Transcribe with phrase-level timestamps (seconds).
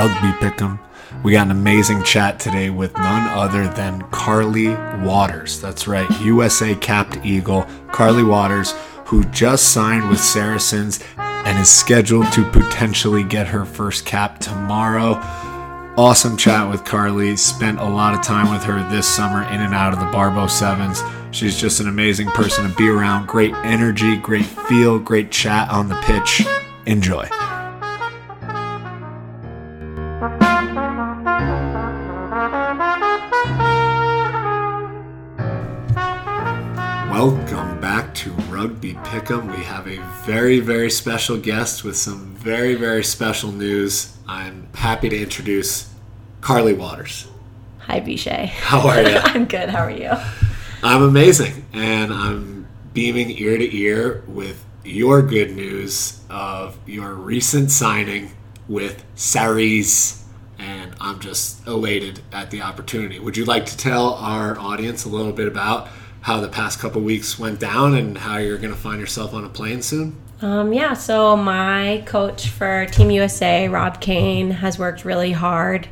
[0.00, 0.80] Rugby Pick'em.
[1.22, 4.68] We got an amazing chat today with none other than Carly
[5.04, 5.60] Waters.
[5.60, 8.72] That's right, USA capped Eagle, Carly Waters,
[9.04, 15.20] who just signed with Saracens and is scheduled to potentially get her first cap tomorrow.
[15.98, 17.36] Awesome chat with Carly.
[17.36, 20.46] Spent a lot of time with her this summer in and out of the Barbo
[20.46, 21.02] Sevens.
[21.30, 23.26] She's just an amazing person to be around.
[23.26, 26.46] Great energy, great feel, great chat on the pitch.
[26.86, 27.28] Enjoy.
[38.94, 39.56] Rugby Pick'em.
[39.56, 44.16] We have a very, very special guest with some very, very special news.
[44.26, 45.92] I'm happy to introduce
[46.40, 47.28] Carly Waters.
[47.80, 48.46] Hi, Bishay.
[48.46, 49.16] How are you?
[49.22, 49.68] I'm good.
[49.68, 50.10] How are you?
[50.82, 57.70] I'm amazing, and I'm beaming ear to ear with your good news of your recent
[57.70, 58.32] signing
[58.66, 60.24] with Sarries,
[60.58, 63.18] and I'm just elated at the opportunity.
[63.18, 65.88] Would you like to tell our audience a little bit about
[66.22, 69.44] how the past couple weeks went down and how you're going to find yourself on
[69.44, 70.16] a plane soon?
[70.42, 75.88] Um, yeah, so my coach for Team USA, Rob Cain, has worked really hard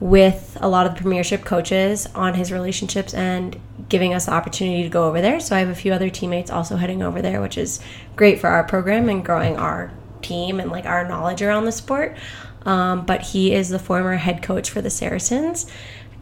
[0.00, 4.84] with a lot of the premiership coaches on his relationships and giving us the opportunity
[4.84, 5.40] to go over there.
[5.40, 7.80] So I have a few other teammates also heading over there, which is
[8.14, 9.90] great for our program and growing our
[10.22, 12.16] team and like our knowledge around the sport.
[12.64, 15.66] Um, but he is the former head coach for the Saracens,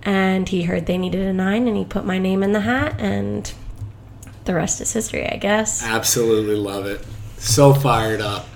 [0.07, 2.95] and he heard they needed a nine, and he put my name in the hat,
[2.99, 3.53] and
[4.47, 5.83] the rest is history, I guess.
[5.83, 7.05] Absolutely love it.
[7.39, 8.47] So fired up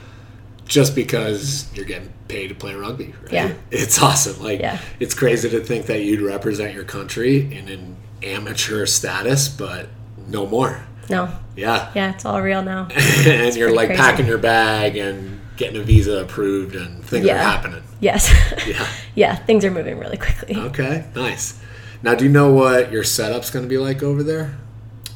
[0.66, 3.32] just because you're getting paid to play rugby, right?
[3.32, 3.52] Yeah.
[3.72, 4.40] It's awesome.
[4.42, 4.78] Like Yeah.
[5.00, 9.88] it's crazy to think that you'd represent your country in an amateur status, but
[10.28, 10.84] no more.
[11.10, 11.90] No, Yeah.
[11.96, 12.86] yeah, it's all real now.
[13.26, 14.00] and you're like crazy.
[14.00, 17.82] packing your bag and getting a visa approved and things are happening.
[18.00, 18.32] Yes.
[18.66, 18.86] Yeah.
[19.14, 20.56] yeah, things are moving really quickly.
[20.56, 21.04] Okay.
[21.14, 21.60] Nice.
[22.02, 24.56] Now, do you know what your setup's going to be like over there?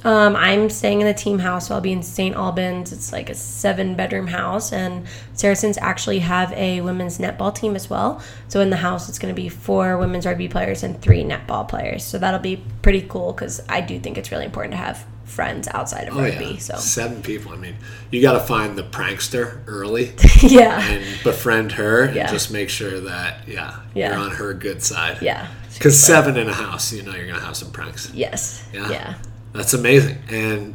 [0.05, 2.37] Um, I'm staying in the team house, so I'll be in St.
[2.37, 2.93] Albans.
[2.93, 7.89] It's like a seven bedroom house, and Saracens actually have a women's netball team as
[7.89, 8.23] well.
[8.49, 11.67] So in the house, it's going to be four women's rugby players and three netball
[11.67, 12.05] players.
[12.05, 15.69] So that'll be pretty cool because I do think it's really important to have friends
[15.69, 16.45] outside of Oh, rugby.
[16.47, 16.59] yeah.
[16.59, 17.53] So Seven people.
[17.53, 17.77] I mean,
[18.11, 20.13] you got to find the prankster early.
[20.43, 22.31] yeah, and befriend her and Yeah.
[22.31, 24.11] just make sure that yeah, Yeah.
[24.11, 25.19] you're on her good side.
[25.23, 28.11] yeah, Because seven in a house, you know you're gonna have some pranks.
[28.15, 28.91] yes, Yeah.
[28.91, 29.15] yeah.
[29.53, 30.19] That's amazing.
[30.29, 30.75] And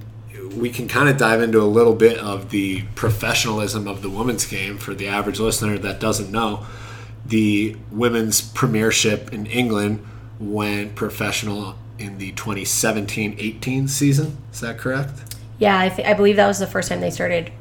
[0.56, 4.46] we can kind of dive into a little bit of the professionalism of the women's
[4.46, 6.66] game for the average listener that doesn't know.
[7.26, 10.04] The women's premiership in England
[10.40, 14.38] went professional in the 2017-18 season.
[14.52, 15.36] Is that correct?
[15.60, 17.52] Yeah, I, th- I believe that was the first time they started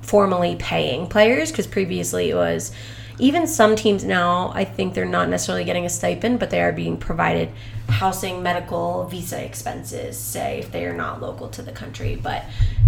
[0.00, 2.72] formally paying players because previously it was
[3.18, 6.72] even some teams now I think they're not necessarily getting a stipend but they are
[6.72, 7.50] being provided
[7.88, 12.44] housing medical visa expenses say if they are not local to the country but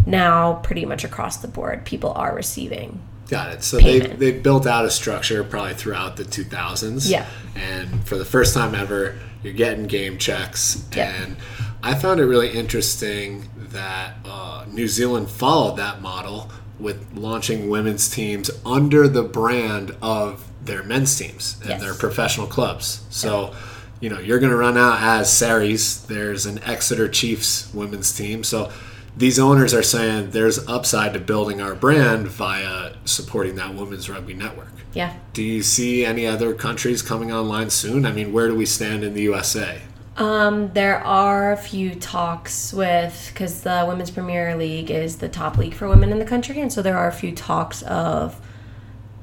[0.06, 3.00] now pretty much across the board people are receiving
[3.34, 3.62] Got it.
[3.64, 4.20] So they Payment.
[4.20, 7.10] they built out a structure probably throughout the 2000s.
[7.10, 7.26] Yeah.
[7.56, 10.86] And for the first time ever, you're getting game checks.
[10.96, 11.12] Yeah.
[11.22, 11.36] And
[11.82, 18.08] I found it really interesting that uh, New Zealand followed that model with launching women's
[18.08, 21.80] teams under the brand of their men's teams and Yes.
[21.82, 23.04] their professional clubs.
[23.10, 23.54] So.
[24.00, 26.06] You know, you're going to run out as Sarries.
[26.08, 28.44] There's an Exeter Chiefs women's team.
[28.44, 28.70] So
[29.16, 34.34] these owners are saying there's upside to building our brand via supporting that women's rugby
[34.34, 34.72] network.
[34.92, 38.04] yeah Do you see any other countries coming online soon?
[38.06, 39.82] I mean, where do we stand in the USA?
[40.16, 45.58] Um, there are a few talks with because the Women's Premier League is the top
[45.58, 48.40] league for women in the country, and so there are a few talks of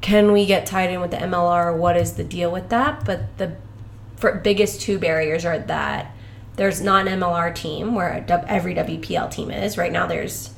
[0.01, 1.77] can we get tied in with the MLR?
[1.77, 3.05] What is the deal with that?
[3.05, 3.55] But the
[4.17, 6.13] for biggest two barriers are that
[6.55, 10.05] there's not an MLR team where every WPL team is right now.
[10.07, 10.51] There's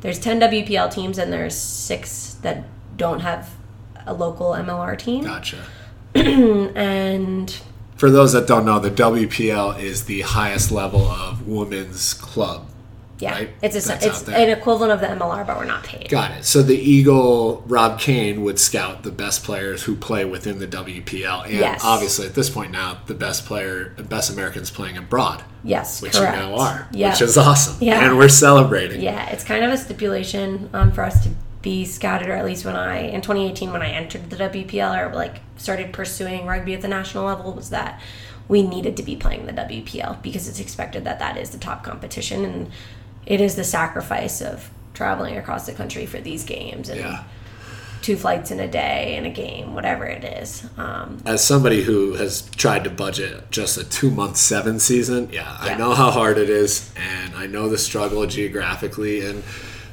[0.00, 2.64] there's ten WPL teams and there's six that
[2.96, 3.50] don't have
[4.06, 5.64] a local MLR team, Gotcha.
[6.14, 7.60] and
[7.96, 12.68] For those that don't know, the WPL is the highest level of women's club.
[13.24, 13.50] Yeah, right?
[13.62, 16.08] it's a, it's an equivalent of the MLR, but we're not paid.
[16.08, 16.44] Got it.
[16.44, 21.44] So the Eagle, Rob Cain, would scout the best players who play within the WPL,
[21.44, 21.80] and Yes.
[21.84, 26.36] obviously at this point now, the best player, best Americans playing abroad, Yes, which correct.
[26.36, 27.76] you now are, Yeah, which is awesome.
[27.80, 28.04] Yeah.
[28.06, 29.00] and we're celebrating.
[29.00, 31.30] yeah, it's kind of a stipulation um, for us to
[31.62, 35.14] be scouted, or at least when I in 2018 when I entered the WPL or
[35.14, 38.00] like started pursuing rugby at the national level was that
[38.48, 41.82] we needed to be playing the WPL because it's expected that that is the top
[41.82, 42.70] competition and
[43.26, 47.24] it is the sacrifice of traveling across the country for these games and Yeah.
[48.02, 50.64] two flights in a day in a game, whatever it is.
[50.76, 55.56] Um, As somebody who has tried to budget just a two month seven season, yeah,
[55.58, 59.42] I know how hard it is, and I know the struggle geographically, and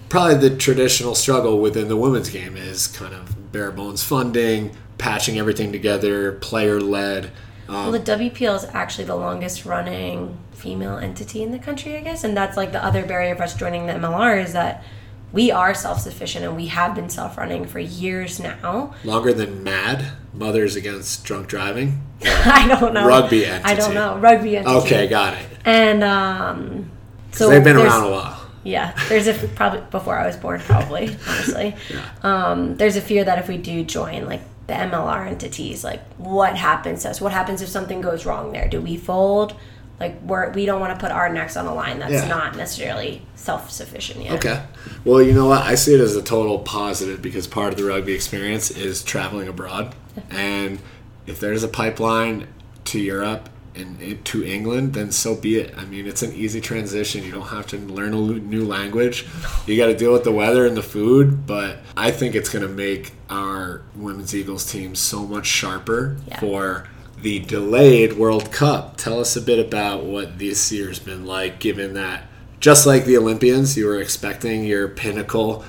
[0.09, 5.39] probably the traditional struggle within the women's game is kind of bare bones funding, patching
[5.39, 7.31] everything together, player led.
[7.71, 12.23] Well, the WPL is actually the longest running female entity in the country, I guess,
[12.23, 14.83] and that's like the other barrier for us joining the MLR is that
[15.31, 18.93] we are self sufficient and we have been self running for years now.
[19.03, 22.03] Longer than MAD, Mothers Against Drunk Driving.
[22.23, 23.07] I don't know.
[23.07, 23.71] Rugby entity.
[23.71, 24.17] I don't know.
[24.17, 24.75] Rugby entity.
[24.75, 25.45] Okay, got it.
[25.65, 26.91] And um,
[27.31, 28.37] so They've been around a while.
[28.63, 31.75] Yeah, there's a probably before I was born, probably honestly.
[32.23, 34.41] Um, there's a fear that if we do join like
[34.71, 37.19] the MLR entities, like what happens to us?
[37.19, 38.69] What happens if something goes wrong there?
[38.69, 39.53] Do we fold?
[39.99, 42.27] Like we're we don't want to put our necks on a line that's Yeah.
[42.27, 44.33] not necessarily self sufficient yet.
[44.33, 44.63] Okay.
[45.03, 45.61] Well, you know what?
[45.63, 49.47] I see it as a total positive because part of the rugby experience is traveling
[49.49, 49.93] abroad.
[50.29, 50.79] And
[51.27, 52.47] if there's a pipeline
[52.85, 55.73] to Europe and to England, then so be it.
[55.77, 57.23] I mean, it's an easy transition.
[57.23, 59.25] You don't have to learn a new language.
[59.65, 62.63] You got to deal with the weather and the food, but I think it's going
[62.67, 66.39] to make our women's Eagles team so much sharper Yeah.
[66.39, 66.87] for
[67.21, 68.97] the delayed World Cup.
[68.97, 72.27] Tell us a bit about what this year's been like, given that
[72.59, 75.63] just like the Olympians, you were expecting your pinnacle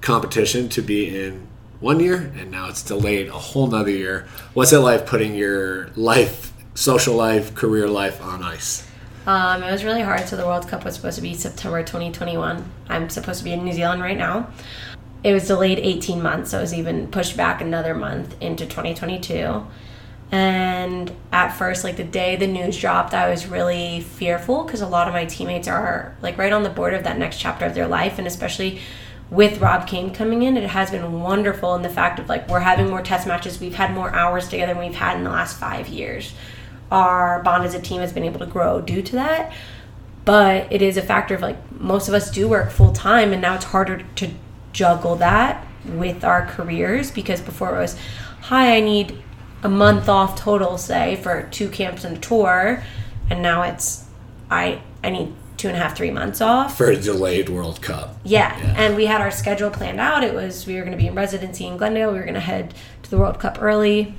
[0.00, 1.46] competition to be in
[1.80, 4.26] one year, and now it's delayed a whole nother year.
[4.54, 8.88] What's it like putting your life, social life, career life on ice?
[9.26, 10.28] Um, it was really hard.
[10.28, 12.64] So the World Cup was supposed to be September 2021.
[12.88, 14.50] I'm supposed to be in New Zealand right now.
[15.24, 19.66] It was delayed 18 months, so it was even pushed back another month into 2022.
[20.30, 24.86] And at first, like the day the news dropped, I was really fearful because a
[24.86, 27.74] lot of my teammates are like right on the border of that next chapter of
[27.74, 28.80] their life, and especially
[29.30, 32.60] with Rob Cain coming in, it has been wonderful in the fact of like we're
[32.60, 35.58] having more test matches, we've had more hours together than we've had in the last
[35.58, 36.32] five years.
[36.90, 39.52] Our bond as a team has been able to grow due to that,
[40.24, 43.42] but it is a factor of like most of us do work full time, and
[43.42, 44.30] now it's harder to
[44.72, 47.96] juggle that with our careers because before it was,
[48.42, 49.22] hi, I need
[49.62, 52.82] a month off total, say, for two camps and a tour,
[53.28, 54.04] and now it's,
[54.50, 56.76] I I need two and a half, three months off.
[56.76, 58.16] For a delayed World Cup.
[58.24, 58.56] Yeah.
[58.58, 58.74] Yeah.
[58.76, 60.22] and we had our schedule planned out.
[60.22, 62.12] It was we were going to be in residency in Glendale.
[62.12, 64.14] We were going to head to the World Cup early,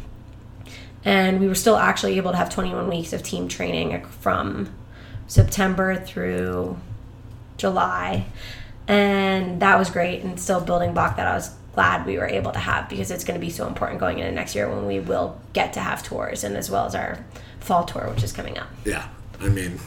[1.05, 4.73] and we were still actually able to have 21 weeks of team training from
[5.27, 6.77] September through
[7.57, 8.25] July,
[8.87, 10.23] and that was great.
[10.23, 13.23] And still building block that I was glad we were able to have because it's
[13.23, 16.03] going to be so important going into next year when we will get to have
[16.03, 17.23] tours and as well as our
[17.59, 18.67] fall tour, which is coming up.
[18.83, 19.07] Yeah,
[19.39, 19.79] I mean,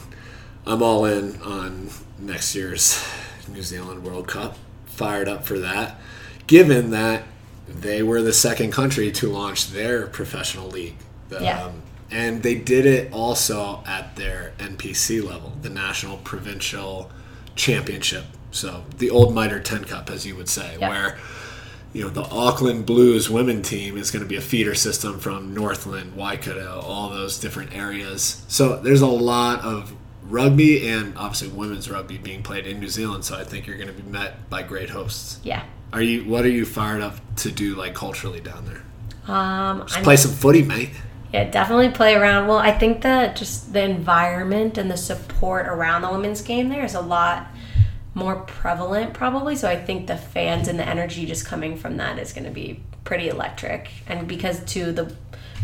[0.65, 3.05] I'm all in on next year's
[3.47, 4.57] New Zealand World Cup.
[4.85, 5.99] Fired up for that,
[6.45, 7.23] given that
[7.67, 10.95] they were the second country to launch their professional league.
[11.29, 11.63] The, Yeah.
[11.65, 11.81] um,
[12.11, 17.09] and they did it also at their NPC level, the National Provincial
[17.55, 18.25] Championship.
[18.51, 20.89] So the old Mitre 10 Cup, as you would say, Yeah.
[20.89, 21.17] where
[21.91, 25.53] you know the Auckland Blues women team is going to be a feeder system from
[25.53, 28.41] Northland, Waikato, all those different areas.
[28.47, 29.93] So there's a lot of
[30.27, 33.25] rugby and obviously women's rugby being played in New Zealand.
[33.25, 35.37] So I think you're going to be met by great hosts.
[35.43, 35.63] Yeah.
[35.93, 36.23] Are you?
[36.25, 38.81] What are you fired up to do like culturally down there?
[39.33, 40.89] Um, I'm Play some footy, mate.
[41.31, 42.47] Yeah, definitely play around.
[42.47, 46.83] Well, I think that just the environment and the support around the women's game there
[46.83, 47.47] is a lot
[48.15, 49.55] more prevalent, probably.
[49.55, 52.51] So I think the fans and the energy just coming from that is going to
[52.51, 53.89] be pretty electric.
[54.07, 55.15] And because, too, the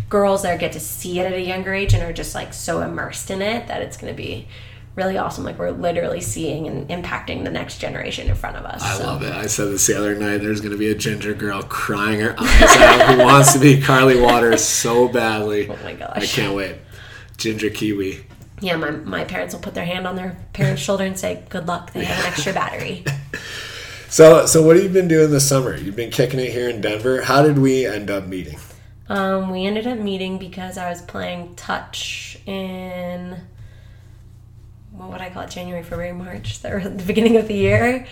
[0.09, 2.81] girls there get to see it at a younger age and are just like so
[2.81, 4.47] immersed in it that it's going to be
[4.95, 5.43] really awesome.
[5.43, 8.81] Like we're literally seeing and impacting the next generation in front of us.
[8.81, 9.05] I so.
[9.05, 9.33] love it.
[9.33, 10.39] I said this the other night.
[10.39, 13.81] There's going to be a ginger girl crying her eyes out who wants to be
[13.81, 15.69] Carly Waters so badly.
[15.69, 16.17] Oh my gosh.
[16.17, 16.75] I can't wait.
[17.37, 18.25] Ginger Kiwi.
[18.61, 21.65] Yeah, my, my parents will put their hand on their parents' shoulder and say, Good
[21.65, 23.05] luck, they have an extra battery.
[24.09, 25.77] So, so what have you been doing this summer?
[25.77, 27.21] You've been kicking it here in Denver.
[27.21, 28.57] How did we end up meeting?
[29.07, 33.39] Um, we ended up meeting because I was playing touch in
[34.99, 35.49] what would I call it?
[35.49, 38.05] January, February, March, the, the beginning of the year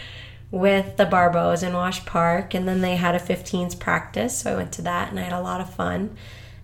[0.49, 4.55] with the Barbos in Wash Park, and then they had a 15s practice, so I
[4.55, 6.15] went to that and I had a lot of fun.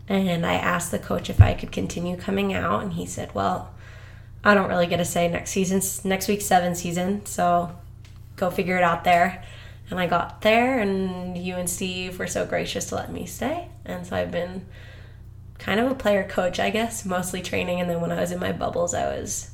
[0.08, 3.74] And I asked the coach if I could continue coming out, and he said, "Well,
[4.44, 7.74] I don't really get a say next season, next week's seven season, so
[8.36, 9.42] go figure it out there."
[9.90, 13.70] And I got there, and you and Steve were so gracious to let me stay.
[13.86, 14.66] And so I've been
[15.58, 17.80] kind of a player coach, I guess, mostly training.
[17.80, 19.52] And then when I was in my bubbles, I was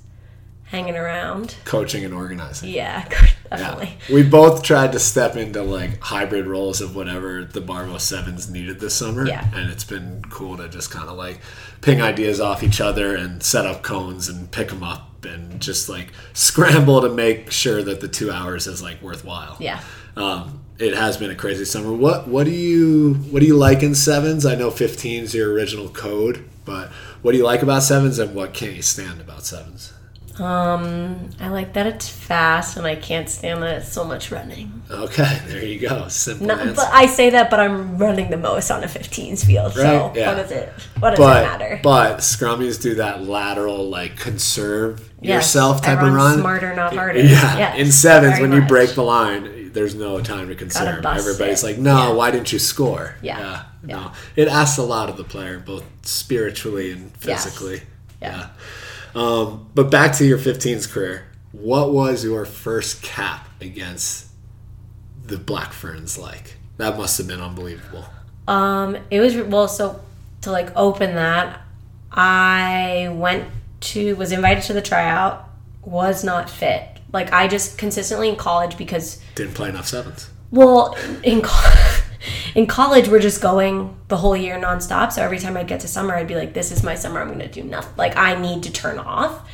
[0.70, 1.56] hanging around.
[1.66, 2.70] Coaching and organizing.
[2.70, 3.08] Yeah,
[3.50, 3.98] definitely.
[4.08, 4.16] Yeah.
[4.16, 8.80] We both tried to step into like hybrid roles of whatever the Barbo Sevens needed
[8.80, 9.28] this summer.
[9.28, 9.46] Yeah.
[9.54, 11.40] And it's been cool to just kind of like
[11.82, 15.90] ping ideas off each other and set up cones and pick them up and just
[15.90, 19.58] like scramble to make sure that the two hours is like worthwhile.
[19.60, 19.82] Yeah.
[20.16, 21.92] Um, it has been a crazy summer.
[21.92, 24.46] What what do you what do you like in sevens?
[24.46, 26.90] I know 15 is your original code, but
[27.22, 29.94] what do you like about sevens and what can't you stand about sevens?
[30.40, 34.82] Um, I like that it's fast, and I can't stand that it's so much running.
[34.90, 36.08] Okay, there you go.
[36.08, 36.74] Simple No, answer.
[36.76, 39.74] but I say that, but I'm running the most on a 15s field.
[39.74, 40.28] So Right, yeah.
[40.30, 40.70] what does it?
[41.00, 41.80] What does but it matter?
[41.84, 46.40] but scrummies do that lateral like conserve Yes, yourself type of run.
[46.40, 47.20] Smarter, not harder.
[47.20, 47.58] Yeah.
[47.58, 48.70] Yes, in sevens, when you much.
[48.70, 51.06] break the line, there's no time to conserve.
[51.06, 51.66] Everybody's it.
[51.68, 52.12] like, "No, Yeah.
[52.14, 53.40] why didn't you score?" Yeah.
[53.40, 53.64] Yeah.
[53.96, 57.44] No, it asks a lot of the player, both spiritually and Yes.
[57.44, 57.82] physically.
[58.22, 58.48] Yeah.
[59.16, 61.28] Um, but back to your 15s career.
[61.52, 64.28] What was your first cap against
[65.26, 66.58] the Black Ferns like?
[66.78, 68.06] That must have been unbelievable.
[68.48, 69.68] Um, it was well.
[69.68, 70.00] So
[70.42, 71.62] to like open that,
[72.12, 73.48] I went
[73.82, 75.50] to was invited to the tryout.
[75.84, 76.86] Was not fit.
[77.12, 80.30] Like I just consistently in college because Didn't play enough sevens.
[80.52, 81.99] well in co-
[82.56, 85.12] in college we're just going the whole year nonstop.
[85.12, 87.22] So every time I'd get to summer, I'd be like, "This is my summer.
[87.22, 87.94] I'm going to do nothing.
[87.98, 89.48] Like I need to turn off."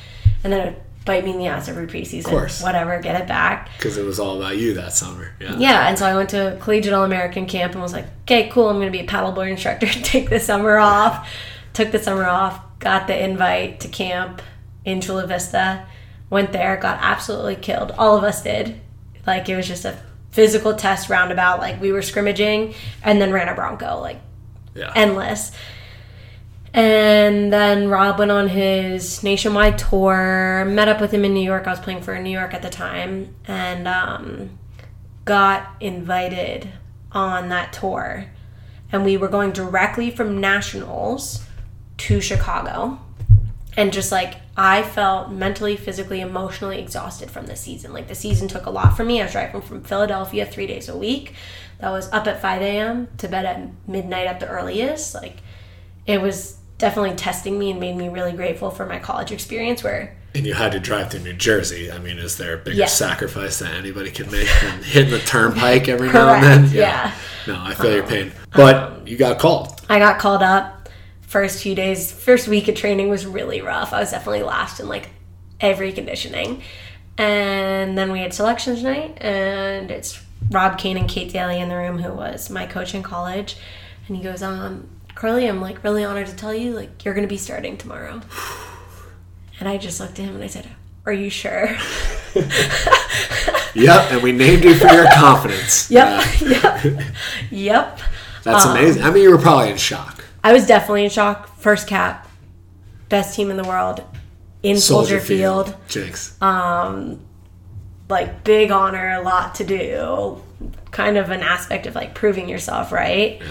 [0.43, 2.25] And then it'd bite me in the ass every preseason.
[2.25, 2.62] Of course.
[2.62, 3.69] Whatever, get it back.
[3.77, 5.34] Because it was all about you that summer.
[5.39, 5.55] Yeah.
[5.57, 8.69] Yeah, and so I went to collegiate all American camp and was like, okay, cool,
[8.69, 9.88] I'm gonna be a paddleboard instructor.
[9.88, 11.29] Take the summer off.
[11.74, 12.60] Took the summer off.
[12.79, 14.41] Got the invite to camp
[14.84, 15.86] in Chula Vista.
[16.29, 16.75] Went there.
[16.77, 17.91] Got absolutely killed.
[17.98, 18.81] All of us did.
[19.27, 19.98] Like it was just a
[20.36, 21.60] physical test roundabout.
[21.60, 24.00] Like we were scrimmaging and then ran a bronco.
[24.01, 24.20] Like
[24.75, 24.92] Yeah.
[24.96, 25.51] endless.
[26.74, 31.68] And then Rob went on his nationwide tour, met up with him in New York.
[31.68, 34.50] I was playing for New York at the time, and um,
[35.24, 36.70] got invited
[37.13, 38.25] on that tour.
[38.92, 41.46] And we were going directly from Nationals
[42.00, 43.00] to Chicago.
[43.77, 47.91] And just like, I felt mentally, physically, emotionally exhausted from the season.
[47.93, 49.19] Like, the season took a lot from me.
[49.19, 51.33] I was driving from Philadelphia three days a week.
[51.79, 53.09] That was up at 5 a.m.
[53.17, 55.13] to bed at midnight at the earliest.
[55.13, 55.38] Like,
[56.05, 60.15] it was definitely testing me and made me really grateful for my college experience where
[60.33, 61.89] and you had to drive through New Jersey.
[61.89, 62.88] I mean, is there a bigger Yeah.
[62.88, 66.59] sacrifice that anybody can make than hitting the turnpike every now and then?
[66.63, 67.12] Correct, yeah.
[67.47, 68.33] Um, No, I feel your pain.
[68.53, 69.79] But you got called.
[69.89, 70.75] I got called up.
[71.27, 73.94] First few days, first week of training was really rough.
[73.94, 75.10] I was definitely last in like
[75.60, 76.62] every conditioning.
[77.17, 81.75] And then we had selections night, and it's Rob Cain and Kate Daly in the
[81.77, 83.55] room, who was my coach in college.
[84.08, 87.25] And he goes, um, Carly, I'm like really honored to tell you, like, you're going
[87.27, 88.22] to be starting tomorrow.
[89.60, 90.67] And I just looked at him and I said,
[91.05, 91.75] Are you sure?
[93.75, 95.91] Yep, and we named you for your confidence.
[95.96, 96.24] Yep.
[96.39, 97.01] Yep.
[97.51, 98.00] Yep.
[98.44, 99.03] that's Um, amazing.
[99.03, 100.24] I mean, you were probably in shock.
[100.46, 101.48] I was definitely in shock.
[101.58, 102.28] First cap,
[103.10, 104.04] best team in the world
[104.62, 105.75] in Soldier, Field.
[105.88, 106.40] Jinx.
[108.08, 110.40] Like big honor, a lot to do.
[110.92, 113.42] Kind of an aspect of like proving yourself, right?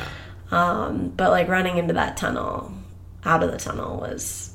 [0.52, 2.72] Um, but like running into that tunnel,
[3.24, 4.54] out of the tunnel was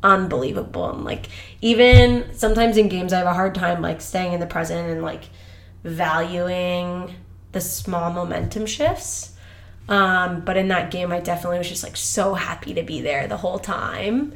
[0.00, 0.90] unbelievable.
[0.90, 1.26] And like
[1.60, 5.02] even sometimes in games, I have a hard time like staying in the present and
[5.02, 5.24] like
[5.82, 7.16] valuing
[7.50, 9.34] the small momentum shifts.
[9.88, 13.26] Um, but in that game, I definitely was just like so happy to be there
[13.26, 14.34] the whole time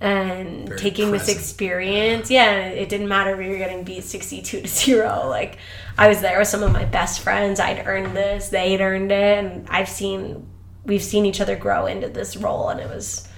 [0.00, 2.30] and Very taking this experience.
[2.30, 5.28] Yeah, it didn't matter if we were getting beat 62 to 0.
[5.28, 5.58] Like,
[5.96, 7.60] I was there with some of my best friends.
[7.60, 10.46] I'd earned this, they'd earned it, and I've seen,
[10.84, 13.28] we've seen each other grow into this role, and it was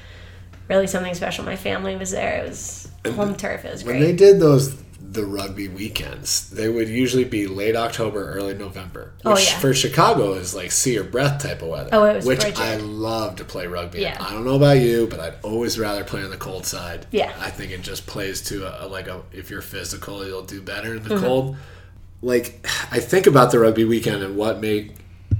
[0.68, 1.44] really something special.
[1.44, 2.44] My family was there.
[2.44, 3.64] It was home turf.
[3.64, 3.94] It was great.
[3.94, 9.12] When they did those the rugby weekends, they would usually be late October, early November.
[9.22, 9.58] Which Oh, yeah.
[9.58, 11.88] for Chicago is like see your breath type of weather.
[11.92, 12.60] Oh, it was which frigid.
[12.60, 14.00] I love to play rugby.
[14.02, 14.16] Yeah.
[14.20, 17.06] I don't know about you, but I'd always rather play on the cold side.
[17.10, 17.32] Yeah.
[17.40, 20.60] I think it just plays to a, a- like a if you're physical, you'll do
[20.62, 21.24] better in the Mm-hmm.
[21.24, 21.56] cold.
[22.22, 24.94] Like I think about the rugby weekend and what made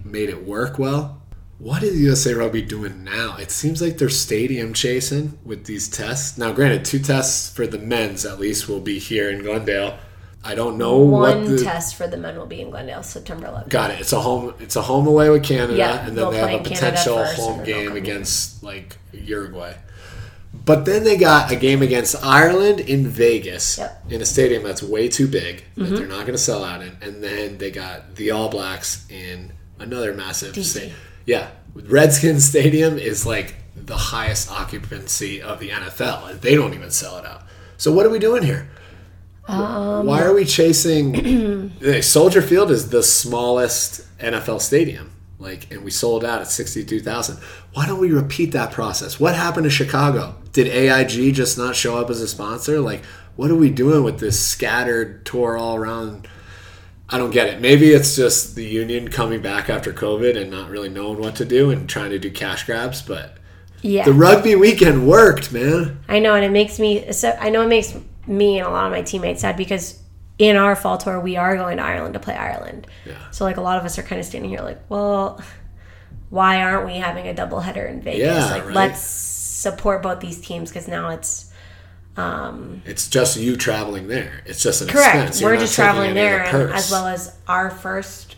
[0.05, 1.20] made it work well.
[1.61, 3.37] What is USA Rugby doing now?
[3.37, 6.39] It seems like they're stadium chasing with these tests.
[6.39, 9.99] Now, granted, two tests for the men's at least will be here in Glendale.
[10.43, 13.49] I don't know what One the test for the men will be in Glendale, September
[13.49, 13.69] 11th.
[13.69, 14.01] got it.
[14.01, 14.55] It's a home.
[14.59, 17.93] It's a home away with Canada, Yeah, and then they'll have a potential home game
[17.93, 19.75] against like Uruguay.
[20.65, 23.91] But then they got a game against Ireland in Vegas Yep.
[24.05, 24.13] Mm-hmm.
[24.15, 26.97] in a stadium that's way too big that they're not going to sell out in,
[27.03, 30.97] and then they got the All Blacks in another massive stadium.
[31.27, 36.91] Yeah, Redskins Stadium is like the highest occupancy of the NFL, and they don't even
[36.91, 37.43] sell it out.
[37.77, 38.69] So what are we doing here?
[39.49, 41.73] Um, Why are we chasing?
[42.03, 47.39] Soldier Field is the smallest NFL stadium, like, and we sold out at sixty-two thousand.
[47.73, 49.19] Why don't we repeat that process?
[49.19, 50.37] What happened to Chicago?
[50.53, 52.81] Did AIG just not show up as a sponsor?
[52.81, 53.05] Like,
[53.37, 56.29] what are we doing with this scattered tour all around?
[57.13, 57.61] I don't get it.
[57.61, 61.45] Maybe it's just the union coming back after COVID and not really knowing what to
[61.45, 63.37] do and trying to do cash grabs, but
[63.83, 64.05] Yeah.
[64.05, 65.99] the rugby weekend worked, man.
[66.09, 67.11] I know, and it makes me.
[67.13, 67.95] So I know it makes
[68.27, 69.99] me and a lot of my teammates sad because
[70.39, 72.87] in our fall tour we are going to Ireland to play Ireland.
[73.05, 73.15] Yeah.
[73.31, 75.43] So like a lot of us are kind of standing here like, well,
[76.31, 78.21] why aren't we having a double header in Vegas?
[78.21, 78.75] Yeah, like right.
[78.75, 81.50] let's support both these teams because now it's
[82.21, 84.43] Um, it's just you traveling there.
[84.47, 85.15] It's just an correct.
[85.15, 85.41] expense.
[85.41, 88.37] You're We're just traveling there, and as well as our first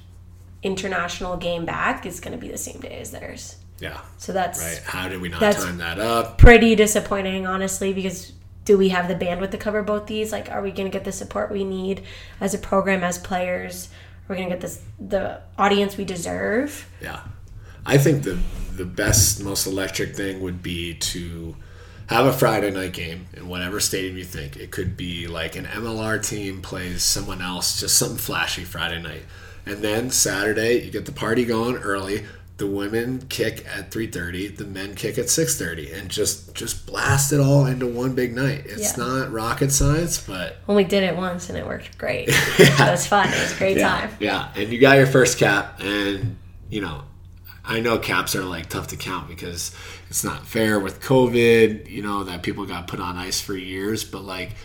[0.62, 3.56] international game back is going to be the same day as theirs.
[3.80, 4.00] Yeah.
[4.18, 4.80] So that's Right.
[4.84, 6.38] How did we not time that up?
[6.38, 8.32] pretty disappointing, honestly, because
[8.64, 10.30] do we have the bandwidth to cover both these?
[10.30, 12.02] Like, are we going to get the support we need
[12.40, 13.88] as a program, as players?
[14.28, 16.88] Are we going to get this the audience we deserve?
[17.00, 17.20] Yeah.
[17.84, 18.38] I think the
[18.76, 21.56] the best, most electric thing would be to
[22.08, 24.56] have a Friday night game in whatever stadium you think.
[24.56, 29.22] It could be like an MLR team plays someone else, just something flashy Friday night.
[29.64, 32.24] And then Saturday, you get the party going early.
[32.58, 37.40] The women kick at 3:30, the men kick at 6:30 and just just blast it
[37.40, 38.64] all into one big night.
[38.66, 39.04] It's Yeah.
[39.04, 42.28] not rocket science, but Well, we did it once and it worked great.
[42.58, 43.26] It was fun.
[43.28, 44.10] It was a great yeah, time.
[44.20, 46.36] Yeah, and you got your first cap, and
[46.70, 47.02] you know,
[47.64, 49.74] I know caps are like tough to count because
[50.10, 51.88] it's not fair with COVID.
[51.88, 54.56] You know that people got put on ice for years, but like,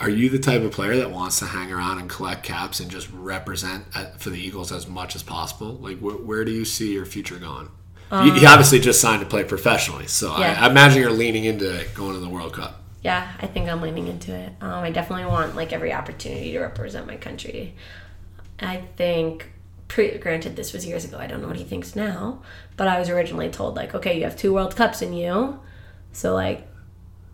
[0.00, 2.90] are you the type of player that wants to hang around and collect caps and
[2.90, 5.74] just represent at, for the Eagles as much as possible?
[5.74, 7.68] Like, wh- where do you see your future going?
[8.12, 10.56] you, you obviously just signed to play professionally, so Um, Yeah.
[10.60, 12.80] I, I imagine you're leaning into going to the World Cup.
[13.02, 14.52] Yeah, I think I'm leaning into it.
[14.60, 17.74] Um, I definitely want like every opportunity to represent my country.
[18.60, 19.50] I think,
[19.88, 21.18] pre- granted, this was years ago.
[21.18, 22.42] I don't know what he thinks now,
[22.76, 25.60] but I was originally told like, okay, you have two World Cups in you,
[26.12, 26.66] so like,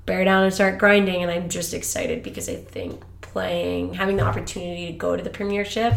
[0.07, 1.23] bear down and start grinding.
[1.23, 5.31] And I'm just excited because I think playing, having the opportunity to go to the
[5.31, 5.95] Premiership,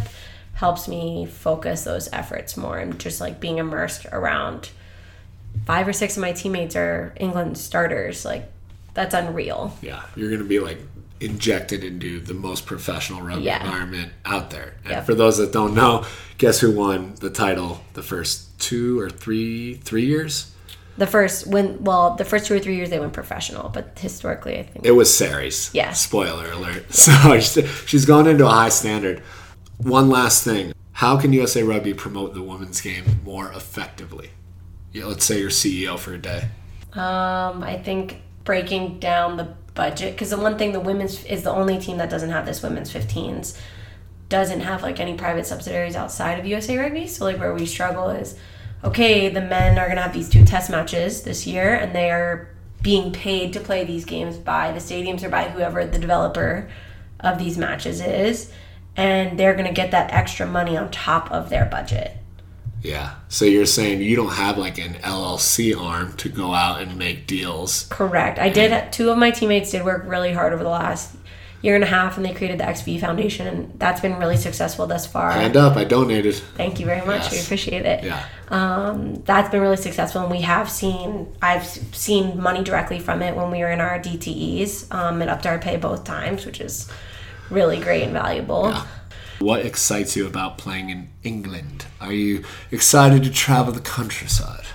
[0.54, 4.70] helps me focus those efforts more and just like being immersed around.
[5.66, 8.24] Five or six of my teammates are England starters.
[8.24, 8.50] Like,
[8.94, 9.78] that's unreal.
[9.82, 10.80] Yeah, you're to be like
[11.20, 13.64] injected into the most professional rugby Yeah.
[13.64, 14.74] environment out there.
[14.84, 15.06] And Yep.
[15.06, 16.04] for those that don't know,
[16.38, 20.48] guess who won the title the first two or three three years?
[20.98, 24.58] The first when well, the first two or three years they went professional, but historically
[24.60, 25.70] I think It was Sarries.
[25.74, 25.94] Yeah.
[25.94, 26.86] Spoiler alert.
[26.94, 29.22] So she's- going into a high standard.
[29.78, 34.30] One last thing: How can USA Rugby promote the women's game more effectively?
[34.94, 36.50] Yeah, let's say you're CEO for a day.
[36.94, 41.52] um I think breaking down the budget because the one thing the women's is the
[41.52, 43.58] only team that doesn't have this women's 15s
[44.30, 47.08] doesn't have like any private subsidiaries outside of USA Rugby.
[47.08, 48.38] So like where we struggle is
[48.84, 52.50] okay, the men are gonna have these two test matches this year and they are
[52.82, 56.70] being paid to play these games by the stadiums or by whoever the developer
[57.20, 58.52] of these matches is.
[58.96, 62.18] And they're gonna get that extra money on top of their budget.
[62.86, 63.16] Yeah.
[63.30, 67.28] So you're saying you don't have like an LLC arm to go out and make
[67.28, 67.88] deals.
[67.90, 68.40] Correct.
[68.40, 68.92] I did.
[68.94, 71.16] Two of my teammates did work really hard over the last
[71.62, 74.86] year and a half, and they created the XB Foundation, and that's been really successful
[74.86, 75.32] thus far.
[75.32, 76.36] Hand up, I donated.
[76.36, 77.32] Thank you very much.
[77.32, 78.04] We appreciate it.
[78.04, 78.24] Yeah.
[78.50, 81.36] Um, that's been really successful, and we have seen.
[81.42, 84.94] I've seen money directly from it when we were in our DTEs.
[84.94, 86.88] Um, it upped our pay both times, which is
[87.50, 88.70] really great and valuable.
[88.70, 88.86] Yeah.
[89.40, 91.86] What excites you about playing in England?
[92.00, 94.66] Are you excited to travel the countryside?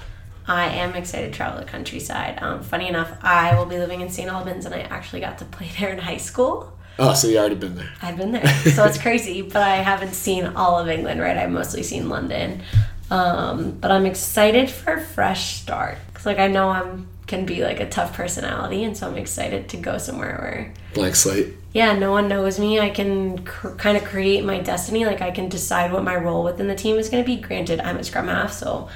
[0.46, 2.42] I am excited to travel the countryside.
[2.42, 4.28] Um, funny enough, I will be living in St.
[4.28, 6.76] Albans, and I actually got to play there in high school.
[6.98, 7.90] Oh, so you already been there.
[8.02, 9.40] I've been there, so it's crazy.
[9.52, 11.36] But I haven't seen all of England, right?
[11.36, 12.62] I've mostly seen London.
[13.10, 15.98] Um, but I'm excited for a fresh start.
[16.12, 19.68] Cause like I know I'm can be like a tough personality, and so I'm excited
[19.70, 21.54] to go somewhere where Blank slate.
[21.72, 22.80] Yeah, no one knows me.
[22.80, 25.04] I can cr- kind of create my destiny.
[25.06, 27.36] Like I can decide what my role within the team is going to be.
[27.40, 28.88] Granted, I'm a scrum half, so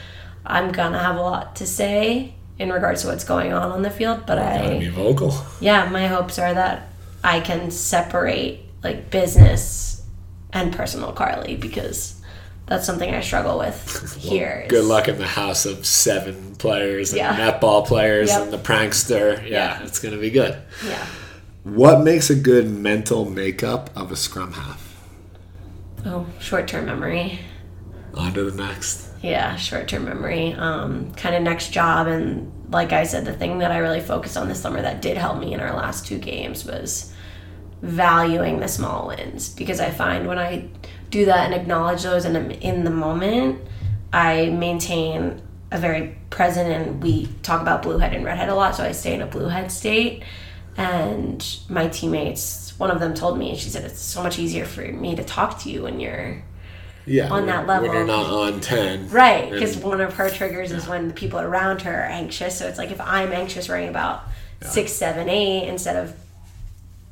[0.45, 3.91] I'm gonna have a lot to say in regards to what's going on on the
[3.91, 4.25] field.
[4.27, 5.35] But I Gotta be vocal.
[5.61, 6.89] yeah, my hopes are that
[7.23, 10.03] I can separate like business
[10.53, 12.21] and personal Carly because
[12.67, 14.67] that's something I struggle with here.
[14.69, 17.37] Good luck in the house of seven players and Yeah.
[17.37, 18.43] netball players Yep.
[18.43, 19.43] and the prankster.
[19.43, 19.83] Yeah, Yeah.
[19.85, 20.57] it's gonna be good.
[20.87, 21.05] Yeah.
[21.65, 25.03] What makes a good mental makeup of a scrum half?
[26.05, 27.39] Oh, short term memory.
[28.13, 29.09] On to the next.
[29.23, 30.53] Yeah, short term memory.
[30.53, 32.07] Um, kind of next job.
[32.07, 35.17] And like I said, the thing that I really focused on this summer that did
[35.17, 37.15] help me in our last two games was
[37.81, 40.69] valuing the small wins because I find when I
[41.09, 43.67] do that and acknowledge those and I'm in the moment,
[44.13, 45.41] I maintain
[45.73, 48.85] a very present and we talk about blue head and red head a lot, so
[48.85, 50.25] I stay in a blue head state.
[50.77, 54.83] And my teammates, one of them told me, she said, it's so much easier for
[54.83, 56.43] me to talk to you when you're
[57.07, 57.89] yeah, on that level.
[57.89, 59.11] When you're not on 10.
[59.11, 62.59] Right, because one of her triggers is when the people around her are anxious.
[62.59, 64.25] So it's like if I'm anxious worrying about
[64.63, 66.17] six, seven, eight instead of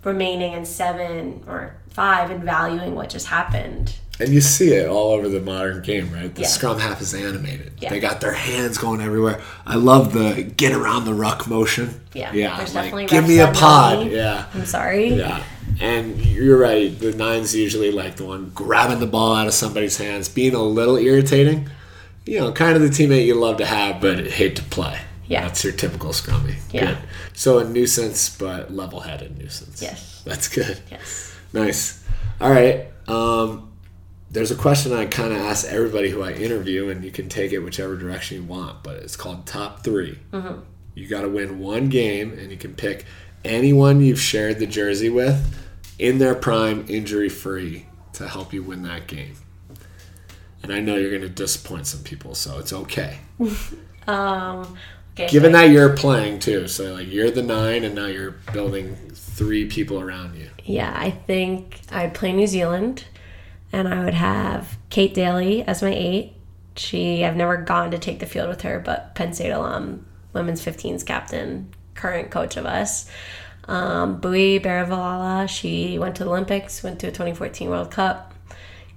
[0.05, 3.95] remaining in seven or five and valuing what just happened.
[4.23, 6.33] And you see it all over the modern game, right?
[6.33, 7.73] The scrum half is animated.
[7.79, 7.91] Yeah.
[7.91, 9.41] They got their hands going everywhere.
[9.67, 12.01] I love the get around the ruck motion.
[12.15, 12.57] Yeah, Yeah.
[12.57, 14.07] there's like, definitely give me a pod.
[14.07, 14.15] me.
[14.15, 14.47] Yeah.
[14.55, 15.09] I'm sorry.
[15.15, 15.43] Yeah.
[15.81, 16.97] And you're right.
[16.97, 20.63] The nine's usually like the one grabbing the ball out of somebody's hands, being a
[20.63, 21.69] little irritating.
[22.25, 25.01] You know, kind of the teammate you love to have, but hate to play.
[25.27, 25.43] Yeah.
[25.43, 26.55] That's your typical scrummy.
[26.71, 26.87] Yeah.
[26.87, 26.99] Good.
[27.33, 29.83] So a nuisance, but level headed nuisance.
[29.83, 30.23] Yes.
[30.25, 30.79] That's good.
[30.91, 31.35] Yes.
[31.53, 32.05] Nice.
[32.41, 32.87] All right.
[33.09, 33.72] Um,
[34.33, 37.53] there's a question I kind of ask everybody who I interview, and you can take
[37.53, 40.19] it whichever direction you want, but it's called top 3
[40.95, 43.05] You got to win one game, and you can pick
[43.45, 45.59] anyone you've shared the jersey with
[45.99, 49.35] in their prime, injury free, to help you win that game.
[50.63, 53.19] And I know you're going to disappoint some people, so it's okay.
[54.09, 54.77] Um,
[55.15, 55.29] okay.
[55.29, 59.67] Given that you're playing too, so like you're the nine, and now you're building three
[59.67, 60.51] people around you.
[60.65, 63.05] Yeah, I think I'd play New Zealand,
[63.73, 66.35] and I would have Kate Daly as my eight.
[66.77, 70.65] She, I've never gone to take the field with her, but Penn State alum, women's
[70.65, 73.11] 15s captain, current coach of us.
[73.69, 78.35] Um, Bui Baravilala, she went to the Olympics, went to a 2014 World Cup.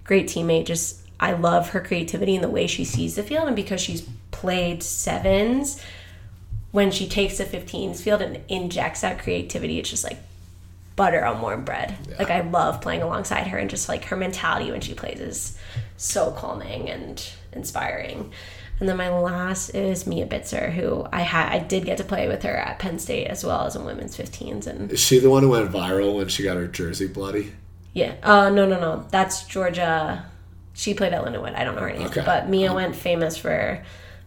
[0.04, 0.66] Great teammate.
[0.66, 4.08] Just, I love her creativity and the way she sees the field, and because she's
[4.32, 5.82] played sevens,
[6.72, 10.18] when she takes the 15s field and injects that creativity, it's just like
[10.96, 11.98] butter on warm bread.
[12.18, 15.58] Like I love playing alongside her and just like her mentality when she plays is
[15.98, 18.32] so calming and inspiring.
[18.80, 22.28] And then my last is Mia Bitzer, who I had I did get to play
[22.28, 25.30] with her at Penn State as well as in women's 15s and Is she the
[25.30, 27.54] one who went viral when she got her jersey bloody?
[27.94, 28.16] yeah.
[28.24, 29.06] Uh no no no.
[29.12, 30.26] That's Georgia.
[30.74, 31.56] She played at Lindenwood.
[31.56, 32.08] I don't know her name.
[32.08, 32.22] Okay.
[32.26, 33.82] But Mia went famous for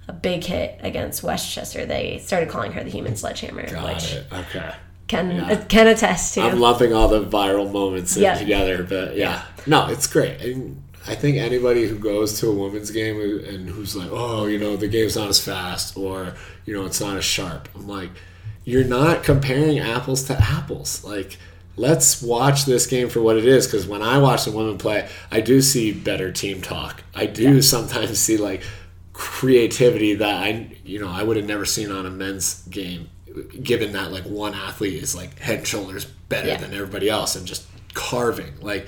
[0.06, 1.84] a big hit against West Chester.
[1.84, 4.26] They started calling her the human sledgehammer, Got which it.
[4.32, 4.74] Okay.
[5.08, 5.46] Can Yeah.
[5.52, 6.42] Uh, can attest to.
[6.42, 8.34] I'm lumping all the viral moments Yeah.
[8.38, 9.42] together, but yeah.
[9.66, 10.40] No, it's great.
[10.40, 14.58] And I think anybody who goes to a women's game and who's like, oh, you
[14.58, 16.34] know, the game's not as fast or,
[16.66, 17.68] you know, it's not as sharp.
[17.74, 18.10] I'm like,
[18.64, 21.02] you're not comparing apples to apples.
[21.04, 21.38] Like,
[21.76, 23.66] let's watch this game for what it is.
[23.66, 27.02] Because when I watch the women play, I do see better team talk.
[27.14, 28.62] I do sometimes see like
[29.14, 33.08] creativity that I, you know, I would have never seen on a men's game.
[33.42, 36.56] Given that like one athlete is like head and shoulders better Yeah.
[36.58, 38.52] than everybody else and just carving.
[38.60, 38.86] Like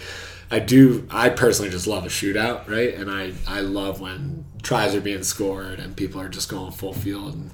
[0.51, 2.95] I do I personally just love a shootout, right?
[2.95, 6.93] And I I love when tries are being scored and people are just going full
[6.93, 7.51] field and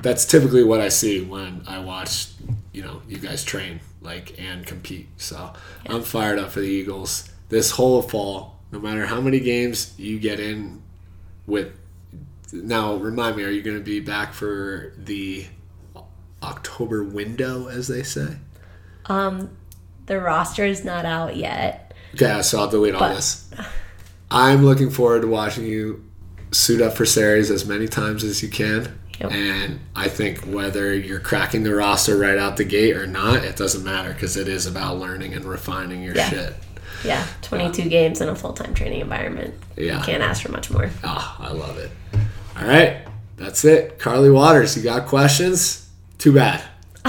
[0.00, 2.28] that's typically what I see when I watch,
[2.72, 5.08] you know, you guys train like and compete.
[5.16, 5.52] So
[5.86, 8.56] I'm fired up for the Eagles this whole fall.
[8.72, 10.82] No matter how many games you get in
[11.46, 11.72] with
[12.52, 15.46] now remind me, are you going to be back for the
[16.42, 18.36] October window, as they say?
[19.06, 19.50] Um,
[20.06, 21.94] the roster is not out yet.
[22.14, 23.44] Okay, so I'll delete all But- this.
[24.30, 26.04] I'm looking forward to watching you
[26.50, 28.98] suit up for Sarries as many times as you can.
[29.20, 29.32] Yep.
[29.32, 33.56] And I think whether you're cracking the roster right out the gate or not, it
[33.56, 36.28] doesn't matter because it is about learning and refining your Yeah.
[36.28, 36.54] shit.
[37.04, 39.54] Yeah, 22 games in a full time training environment.
[39.76, 39.98] Yeah.
[39.98, 40.90] You can't ask for much more.
[41.04, 41.90] Ah, I love it.
[42.60, 42.98] All right,
[43.36, 43.98] that's it.
[43.98, 45.85] Carly Waters, you got questions?
[46.18, 46.62] Too bad.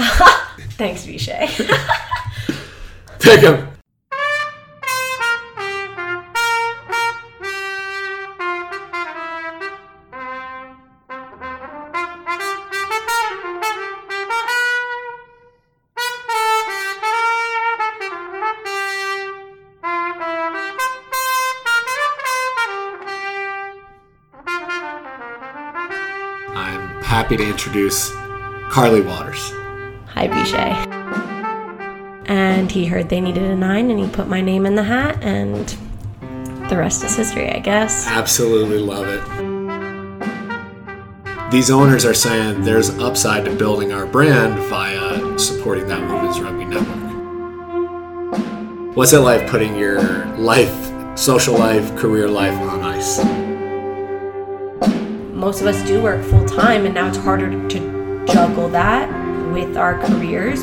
[0.76, 1.48] Thanks, Vishay.
[3.20, 3.68] Pick 'em.
[26.50, 28.10] I'm happy to introduce
[28.70, 29.50] Carly Waters.
[30.08, 30.74] Hi, Vishay.
[32.26, 35.18] And he heard they needed a nine, and he put my name in the hat,
[35.22, 35.74] and
[36.68, 38.06] the rest is history, I guess.
[38.06, 39.22] Absolutely love it.
[41.50, 46.66] These owners are saying there's upside to building our brand via supporting that women's rugby
[46.66, 47.06] network.
[48.94, 50.02] What's it like putting your
[50.36, 53.18] life, social life, career life on ice?
[55.32, 57.97] Most of us do work full time, and now it's harder to
[58.32, 59.08] juggle that
[59.52, 60.62] with our careers.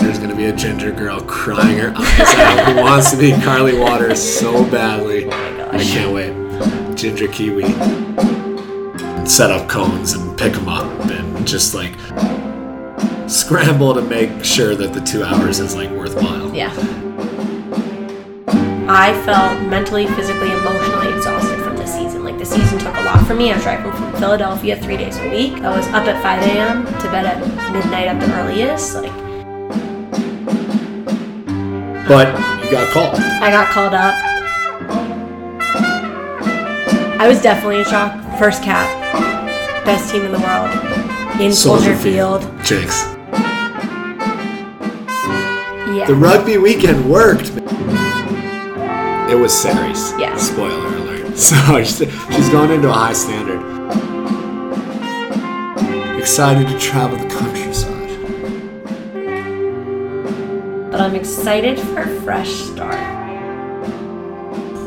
[0.00, 3.78] there's gonna be a ginger girl crying her eyes out who wants to be Carly
[3.78, 5.26] Waters so badly.
[5.26, 6.96] Oh I can't wait.
[6.96, 7.64] Ginger kiwi.
[9.26, 11.92] Set up cones and pick them up and just like
[13.28, 16.52] scramble to make sure that the two hours is like worthwhile.
[16.54, 16.72] Yeah.
[18.88, 20.79] I felt mentally, physically, emotionally
[22.40, 23.52] the season took a lot from me.
[23.52, 25.52] I was driving from Philadelphia three days a week.
[25.62, 26.86] I was up at 5 a.m.
[26.86, 27.38] to bed at
[27.70, 28.94] midnight at the earliest.
[28.94, 29.12] Like
[32.08, 32.28] But
[32.64, 33.16] you got called.
[33.16, 34.14] I got called up.
[37.20, 38.16] I was definitely in shock.
[38.38, 38.88] First cap,
[39.84, 40.70] best team in the world
[41.42, 42.40] in Soldier Field.
[42.64, 43.04] Jinx.
[45.92, 46.06] Yeah.
[46.06, 47.50] The rugby weekend worked.
[49.30, 50.18] It was Sarries.
[50.18, 50.34] Yeah.
[50.38, 50.99] Spoiler alert.
[51.50, 53.60] So she's going into a high standard.
[56.18, 57.90] Excited to travel the countryside.
[61.00, 63.00] but I'm excited for a fresh start.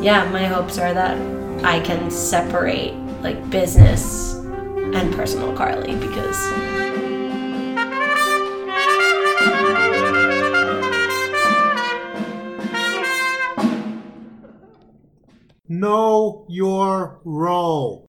[0.00, 1.18] Yeah, my hopes are that
[1.64, 6.38] I can separate like business and personal Carly because
[15.84, 18.00] Know your role.